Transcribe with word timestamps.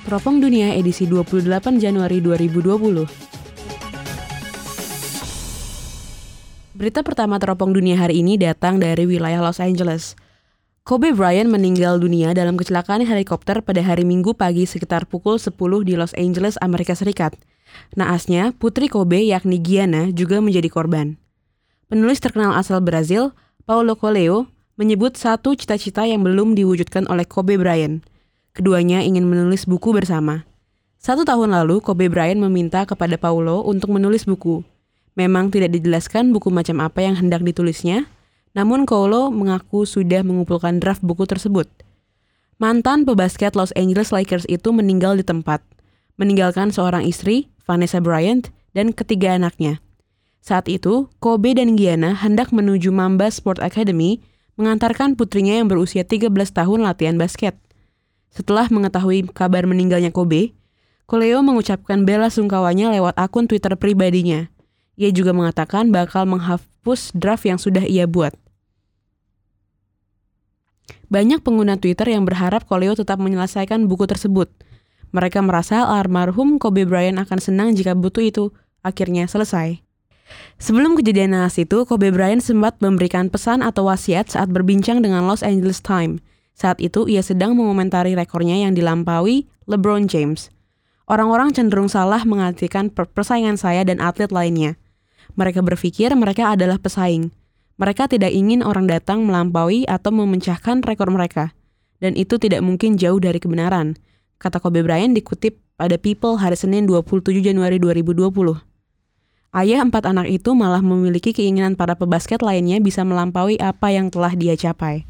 Teropong 0.00 0.40
Dunia 0.40 0.72
edisi 0.72 1.04
28 1.04 1.44
Januari 1.76 2.24
2020. 2.24 3.04
Berita 6.72 7.04
pertama 7.04 7.36
teropong 7.36 7.76
dunia 7.76 8.00
hari 8.00 8.24
ini 8.24 8.40
datang 8.40 8.80
dari 8.80 9.04
wilayah 9.04 9.44
Los 9.44 9.60
Angeles. 9.60 10.16
Kobe 10.88 11.12
Bryant 11.12 11.52
meninggal 11.52 12.00
dunia 12.00 12.32
dalam 12.32 12.56
kecelakaan 12.56 13.04
helikopter 13.04 13.60
pada 13.60 13.84
hari 13.84 14.08
Minggu 14.08 14.32
pagi 14.32 14.64
sekitar 14.64 15.04
pukul 15.04 15.36
10 15.36 15.52
di 15.84 15.92
Los 16.00 16.16
Angeles, 16.16 16.56
Amerika 16.64 16.96
Serikat. 16.96 17.36
Naasnya, 17.92 18.56
putri 18.56 18.88
Kobe 18.88 19.20
yakni 19.20 19.60
Gianna 19.60 20.08
juga 20.08 20.40
menjadi 20.40 20.72
korban. 20.72 21.20
Penulis 21.92 22.24
terkenal 22.24 22.56
asal 22.56 22.80
Brazil, 22.80 23.36
Paulo 23.68 24.00
Coelho, 24.00 24.48
menyebut 24.80 25.20
satu 25.20 25.52
cita-cita 25.52 26.08
yang 26.08 26.24
belum 26.24 26.56
diwujudkan 26.56 27.04
oleh 27.12 27.28
Kobe 27.28 27.60
Bryant. 27.60 28.00
Keduanya 28.50 29.06
ingin 29.06 29.30
menulis 29.30 29.66
buku 29.66 29.94
bersama. 29.94 30.42
Satu 30.98 31.24
tahun 31.24 31.54
lalu, 31.54 31.80
Kobe 31.80 32.10
Bryant 32.10 32.42
meminta 32.42 32.82
kepada 32.84 33.14
Paulo 33.16 33.62
untuk 33.62 33.94
menulis 33.94 34.26
buku. 34.26 34.66
Memang 35.14 35.48
tidak 35.48 35.72
dijelaskan 35.74 36.34
buku 36.34 36.52
macam 36.52 36.82
apa 36.82 37.00
yang 37.00 37.14
hendak 37.16 37.46
ditulisnya, 37.46 38.10
namun 38.52 38.84
Paulo 38.84 39.30
mengaku 39.30 39.86
sudah 39.86 40.26
mengumpulkan 40.26 40.82
draft 40.82 41.00
buku 41.00 41.24
tersebut. 41.24 41.70
Mantan 42.60 43.08
pebasket 43.08 43.56
Los 43.56 43.72
Angeles 43.72 44.12
Lakers 44.12 44.44
itu 44.50 44.68
meninggal 44.74 45.16
di 45.16 45.24
tempat, 45.24 45.64
meninggalkan 46.20 46.68
seorang 46.68 47.06
istri, 47.08 47.48
Vanessa 47.64 48.02
Bryant, 48.02 48.52
dan 48.76 48.92
ketiga 48.92 49.38
anaknya. 49.38 49.80
Saat 50.44 50.68
itu, 50.68 51.08
Kobe 51.20 51.56
dan 51.56 51.78
Gianna 51.78 52.12
hendak 52.12 52.52
menuju 52.52 52.92
Mamba 52.92 53.32
Sport 53.32 53.60
Academy 53.64 54.20
mengantarkan 54.60 55.16
putrinya 55.16 55.56
yang 55.56 55.72
berusia 55.72 56.04
13 56.04 56.28
tahun 56.52 56.84
latihan 56.84 57.16
basket. 57.16 57.56
Setelah 58.30 58.70
mengetahui 58.70 59.26
kabar 59.34 59.66
meninggalnya 59.66 60.14
Kobe, 60.14 60.54
Koleo 61.10 61.42
mengucapkan 61.42 62.06
bela 62.06 62.30
sungkawanya 62.30 62.94
lewat 62.94 63.18
akun 63.18 63.50
Twitter 63.50 63.74
pribadinya. 63.74 64.46
Ia 64.94 65.10
juga 65.10 65.34
mengatakan 65.34 65.90
bakal 65.90 66.30
menghapus 66.30 67.10
draft 67.18 67.42
yang 67.42 67.58
sudah 67.58 67.82
ia 67.82 68.06
buat. 68.06 68.30
Banyak 71.10 71.42
pengguna 71.42 71.74
Twitter 71.74 72.14
yang 72.14 72.22
berharap 72.22 72.62
Koleo 72.70 72.94
tetap 72.94 73.18
menyelesaikan 73.18 73.90
buku 73.90 74.06
tersebut. 74.06 74.46
Mereka 75.10 75.42
merasa 75.42 75.82
almarhum 75.82 76.62
Kobe 76.62 76.86
Bryant 76.86 77.18
akan 77.18 77.42
senang 77.42 77.68
jika 77.74 77.98
buku 77.98 78.30
itu 78.30 78.54
akhirnya 78.86 79.26
selesai. 79.26 79.82
Sebelum 80.62 80.94
kejadian 80.94 81.34
naas 81.34 81.58
itu, 81.58 81.82
Kobe 81.82 82.14
Bryant 82.14 82.38
sempat 82.38 82.78
memberikan 82.78 83.26
pesan 83.26 83.66
atau 83.66 83.90
wasiat 83.90 84.30
saat 84.30 84.54
berbincang 84.54 85.02
dengan 85.02 85.26
Los 85.26 85.42
Angeles 85.42 85.82
Times. 85.82 86.22
Saat 86.60 86.76
itu, 86.84 87.08
ia 87.08 87.24
sedang 87.24 87.56
mengomentari 87.56 88.12
rekornya 88.12 88.52
yang 88.52 88.76
dilampaui 88.76 89.48
LeBron 89.64 90.04
James. 90.12 90.52
Orang-orang 91.08 91.56
cenderung 91.56 91.88
salah 91.88 92.20
mengartikan 92.28 92.92
persaingan 92.92 93.56
saya 93.56 93.80
dan 93.80 93.96
atlet 93.96 94.28
lainnya. 94.28 94.76
Mereka 95.40 95.64
berpikir 95.64 96.12
mereka 96.12 96.52
adalah 96.52 96.76
pesaing. 96.76 97.32
Mereka 97.80 98.12
tidak 98.12 98.36
ingin 98.36 98.60
orang 98.60 98.84
datang 98.84 99.24
melampaui 99.24 99.88
atau 99.88 100.12
memecahkan 100.12 100.84
rekor 100.84 101.08
mereka. 101.08 101.56
Dan 101.96 102.12
itu 102.12 102.36
tidak 102.36 102.60
mungkin 102.60 103.00
jauh 103.00 103.16
dari 103.16 103.40
kebenaran, 103.40 103.96
kata 104.36 104.60
Kobe 104.60 104.84
Bryant 104.84 105.16
dikutip 105.16 105.56
pada 105.80 105.96
People 105.96 106.36
hari 106.36 106.60
Senin 106.60 106.84
27 106.84 107.40
Januari 107.40 107.80
2020. 107.80 108.28
Ayah 109.56 109.80
empat 109.80 110.04
anak 110.06 110.28
itu 110.28 110.52
malah 110.52 110.84
memiliki 110.84 111.32
keinginan 111.32 111.72
para 111.72 111.96
pebasket 111.96 112.44
lainnya 112.44 112.76
bisa 112.84 113.00
melampaui 113.00 113.56
apa 113.56 113.88
yang 113.96 114.12
telah 114.12 114.36
dia 114.36 114.54
capai. 114.60 115.09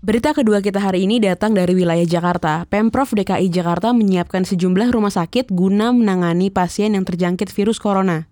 Berita 0.00 0.32
kedua 0.32 0.64
kita 0.64 0.80
hari 0.80 1.04
ini 1.04 1.20
datang 1.20 1.52
dari 1.52 1.76
wilayah 1.76 2.08
Jakarta. 2.08 2.64
Pemprov 2.72 3.12
DKI 3.12 3.52
Jakarta 3.52 3.92
menyiapkan 3.92 4.48
sejumlah 4.48 4.96
rumah 4.96 5.12
sakit 5.12 5.52
guna 5.52 5.92
menangani 5.92 6.48
pasien 6.48 6.96
yang 6.96 7.04
terjangkit 7.04 7.52
virus 7.52 7.76
corona. 7.76 8.24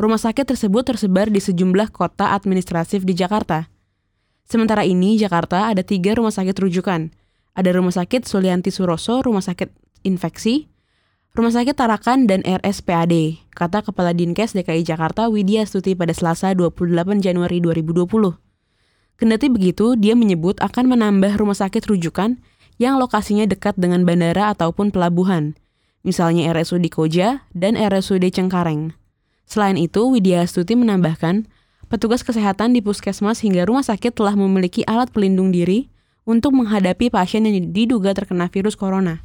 Rumah 0.00 0.16
sakit 0.16 0.48
tersebut 0.48 0.88
tersebar 0.88 1.28
di 1.28 1.36
sejumlah 1.36 1.92
kota 1.92 2.32
administratif 2.32 3.04
di 3.04 3.12
Jakarta. 3.12 3.68
Sementara 4.48 4.88
ini, 4.88 5.20
Jakarta 5.20 5.68
ada 5.68 5.84
tiga 5.84 6.16
rumah 6.16 6.32
sakit 6.32 6.56
rujukan. 6.64 7.12
Ada 7.56 7.72
Rumah 7.76 7.92
Sakit 7.92 8.28
Sulianti 8.28 8.68
Suroso, 8.68 9.24
Rumah 9.24 9.40
Sakit 9.40 9.72
Infeksi, 10.04 10.68
Rumah 11.32 11.56
Sakit 11.56 11.72
Tarakan 11.72 12.28
dan 12.28 12.44
RSPAD, 12.44 13.40
kata 13.56 13.80
Kepala 13.80 14.12
Dinkes 14.12 14.52
DKI 14.52 14.84
Jakarta 14.84 15.32
Widya 15.32 15.64
Stuti 15.64 15.96
pada 15.96 16.12
Selasa 16.12 16.52
28 16.52 17.24
Januari 17.24 17.64
2020. 17.64 18.45
Kendati 19.16 19.48
begitu, 19.48 19.96
dia 19.96 20.12
menyebut 20.12 20.60
akan 20.60 20.92
menambah 20.92 21.40
rumah 21.40 21.56
sakit 21.56 21.88
rujukan 21.88 22.36
yang 22.76 23.00
lokasinya 23.00 23.48
dekat 23.48 23.72
dengan 23.80 24.04
bandara 24.04 24.52
ataupun 24.52 24.92
pelabuhan, 24.92 25.56
misalnya 26.04 26.52
RSUD 26.52 26.92
Koja 26.92 27.48
dan 27.56 27.80
RSUD 27.80 28.28
Cengkareng. 28.28 28.92
Selain 29.48 29.80
itu, 29.80 30.12
Widya 30.12 30.44
Stuti 30.44 30.76
menambahkan, 30.76 31.48
petugas 31.88 32.20
kesehatan 32.20 32.76
di 32.76 32.84
puskesmas 32.84 33.40
hingga 33.40 33.64
rumah 33.64 33.88
sakit 33.88 34.12
telah 34.12 34.36
memiliki 34.36 34.84
alat 34.84 35.08
pelindung 35.08 35.48
diri 35.48 35.88
untuk 36.28 36.52
menghadapi 36.52 37.08
pasien 37.08 37.48
yang 37.48 37.72
diduga 37.72 38.12
terkena 38.12 38.52
virus 38.52 38.76
corona. 38.76 39.24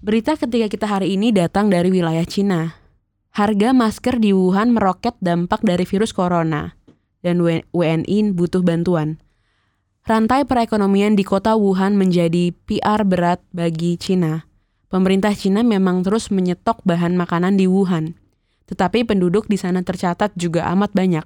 Berita 0.00 0.40
ketiga 0.40 0.72
kita 0.72 0.88
hari 0.88 1.20
ini 1.20 1.36
datang 1.36 1.68
dari 1.68 1.92
wilayah 1.92 2.24
Cina. 2.24 2.80
Harga 3.36 3.76
masker 3.76 4.16
di 4.16 4.32
Wuhan 4.32 4.72
meroket 4.72 5.12
dampak 5.20 5.60
dari 5.60 5.84
virus 5.84 6.16
corona 6.16 6.79
dan 7.20 7.44
WNI 7.44 8.32
butuh 8.32 8.64
bantuan. 8.64 9.20
Rantai 10.08 10.48
perekonomian 10.48 11.14
di 11.14 11.22
kota 11.22 11.54
Wuhan 11.54 11.94
menjadi 11.94 12.56
PR 12.66 13.04
berat 13.04 13.44
bagi 13.52 14.00
Cina. 14.00 14.48
Pemerintah 14.90 15.36
Cina 15.36 15.62
memang 15.62 16.02
terus 16.02 16.34
menyetok 16.34 16.82
bahan 16.82 17.14
makanan 17.14 17.54
di 17.54 17.70
Wuhan, 17.70 18.18
tetapi 18.66 19.06
penduduk 19.06 19.46
di 19.46 19.54
sana 19.54 19.86
tercatat 19.86 20.34
juga 20.34 20.66
amat 20.74 20.90
banyak. 20.96 21.22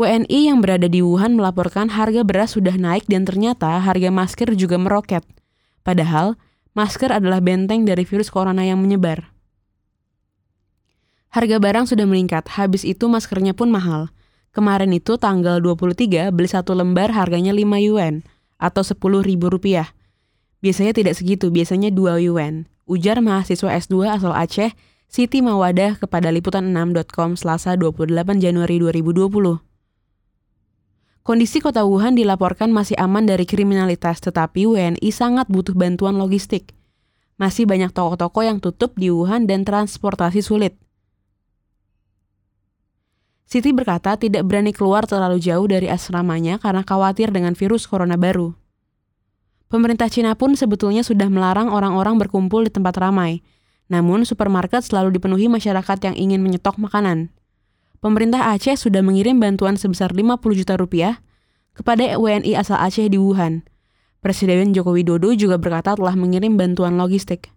WNI 0.00 0.40
yang 0.48 0.64
berada 0.64 0.88
di 0.88 1.04
Wuhan 1.04 1.36
melaporkan 1.36 1.92
harga 1.92 2.24
beras 2.24 2.56
sudah 2.56 2.72
naik 2.72 3.04
dan 3.10 3.28
ternyata 3.28 3.80
harga 3.82 4.08
masker 4.08 4.54
juga 4.56 4.80
meroket. 4.80 5.26
Padahal, 5.84 6.40
masker 6.72 7.10
adalah 7.10 7.42
benteng 7.44 7.84
dari 7.84 8.06
virus 8.08 8.32
corona 8.32 8.64
yang 8.64 8.80
menyebar. 8.80 9.28
Harga 11.30 11.60
barang 11.60 11.86
sudah 11.90 12.06
meningkat, 12.08 12.48
habis 12.54 12.82
itu 12.82 13.06
maskernya 13.06 13.52
pun 13.52 13.68
mahal. 13.68 14.08
Kemarin 14.50 14.90
itu 14.90 15.14
tanggal 15.14 15.62
23 15.62 16.34
beli 16.34 16.48
satu 16.50 16.74
lembar 16.74 17.14
harganya 17.14 17.54
5 17.54 17.86
yuan 17.86 18.26
atau 18.58 18.82
10 18.82 18.98
ribu 19.22 19.46
rupiah. 19.46 19.94
Biasanya 20.58 20.90
tidak 20.90 21.14
segitu, 21.14 21.54
biasanya 21.54 21.94
2 21.94 22.18
yuan. 22.26 22.66
Ujar 22.90 23.22
mahasiswa 23.22 23.70
S2 23.70 24.10
asal 24.10 24.34
Aceh, 24.34 24.74
Siti 25.06 25.38
Mawadah 25.38 26.02
kepada 26.02 26.34
liputan6.com 26.34 27.38
selasa 27.38 27.78
28 27.78 28.42
Januari 28.42 28.82
2020. 28.82 29.62
Kondisi 31.22 31.62
kota 31.62 31.86
Wuhan 31.86 32.18
dilaporkan 32.18 32.74
masih 32.74 32.98
aman 32.98 33.30
dari 33.30 33.46
kriminalitas, 33.46 34.18
tetapi 34.18 34.66
WNI 34.66 35.10
sangat 35.14 35.46
butuh 35.46 35.78
bantuan 35.78 36.18
logistik. 36.18 36.74
Masih 37.38 37.70
banyak 37.70 37.94
toko-toko 37.94 38.42
yang 38.42 38.58
tutup 38.58 38.98
di 38.98 39.14
Wuhan 39.14 39.46
dan 39.46 39.62
transportasi 39.62 40.42
sulit. 40.42 40.74
Siti 43.50 43.74
berkata 43.74 44.14
tidak 44.14 44.46
berani 44.46 44.70
keluar 44.70 45.10
terlalu 45.10 45.42
jauh 45.42 45.66
dari 45.66 45.90
asramanya 45.90 46.62
karena 46.62 46.86
khawatir 46.86 47.34
dengan 47.34 47.58
virus 47.58 47.90
corona 47.90 48.14
baru. 48.14 48.54
Pemerintah 49.66 50.06
Cina 50.06 50.38
pun 50.38 50.54
sebetulnya 50.54 51.02
sudah 51.02 51.26
melarang 51.26 51.66
orang-orang 51.66 52.14
berkumpul 52.14 52.62
di 52.62 52.70
tempat 52.70 52.94
ramai. 53.02 53.42
Namun, 53.90 54.22
supermarket 54.22 54.86
selalu 54.86 55.18
dipenuhi 55.18 55.50
masyarakat 55.50 55.98
yang 56.06 56.14
ingin 56.14 56.46
menyetok 56.46 56.78
makanan 56.78 57.34
pemerintah 58.00 58.50
Aceh 58.56 58.80
sudah 58.80 59.04
mengirim 59.04 59.38
bantuan 59.38 59.76
sebesar 59.76 60.10
50 60.16 60.40
juta 60.56 60.74
rupiah 60.74 61.20
kepada 61.76 62.16
WNI 62.16 62.56
asal 62.56 62.80
Aceh 62.80 63.06
di 63.06 63.20
Wuhan. 63.20 63.62
Presiden 64.20 64.76
Joko 64.76 64.92
Widodo 64.92 65.32
juga 65.32 65.56
berkata 65.56 65.96
telah 65.96 66.12
mengirim 66.16 66.56
bantuan 66.56 66.96
logistik. 67.00 67.52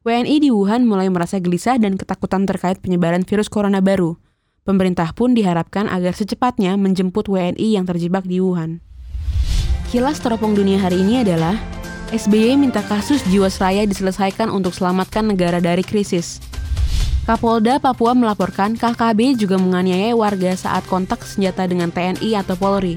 WNI 0.00 0.40
di 0.40 0.48
Wuhan 0.48 0.88
mulai 0.88 1.12
merasa 1.12 1.36
gelisah 1.36 1.76
dan 1.76 2.00
ketakutan 2.00 2.48
terkait 2.48 2.80
penyebaran 2.80 3.20
virus 3.20 3.52
corona 3.52 3.84
baru. 3.84 4.16
Pemerintah 4.64 5.12
pun 5.12 5.36
diharapkan 5.36 5.92
agar 5.92 6.16
secepatnya 6.16 6.72
menjemput 6.80 7.28
WNI 7.28 7.76
yang 7.76 7.84
terjebak 7.84 8.24
di 8.24 8.40
Wuhan. 8.40 8.80
Kilas 9.92 10.16
teropong 10.24 10.56
dunia 10.56 10.80
hari 10.80 11.04
ini 11.04 11.20
adalah 11.20 11.52
SBY 12.16 12.56
minta 12.56 12.80
kasus 12.80 13.20
Jiwasraya 13.28 13.84
diselesaikan 13.84 14.48
untuk 14.48 14.72
selamatkan 14.72 15.36
negara 15.36 15.60
dari 15.60 15.84
krisis. 15.84 16.40
Kapolda 17.28 17.76
Papua 17.76 18.16
melaporkan 18.16 18.80
KKB 18.80 19.36
juga 19.36 19.60
menganiaya 19.60 20.16
warga 20.16 20.56
saat 20.56 20.80
kontak 20.88 21.28
senjata 21.28 21.68
dengan 21.68 21.92
TNI 21.92 22.40
atau 22.40 22.56
Polri. 22.56 22.96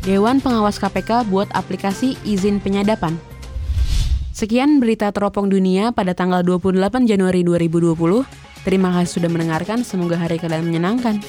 Dewan 0.00 0.40
Pengawas 0.40 0.80
KPK 0.80 1.28
buat 1.28 1.52
aplikasi 1.52 2.16
izin 2.24 2.56
penyadapan. 2.56 3.20
Sekian 4.40 4.80
berita 4.80 5.12
teropong 5.12 5.52
dunia 5.52 5.92
pada 5.92 6.16
tanggal 6.16 6.40
28 6.40 6.80
Januari 7.04 7.44
2020. 7.44 7.92
Terima 8.64 8.88
kasih 8.88 9.20
sudah 9.20 9.28
mendengarkan, 9.28 9.84
semoga 9.84 10.16
hari 10.16 10.40
kalian 10.40 10.64
menyenangkan. 10.64 11.20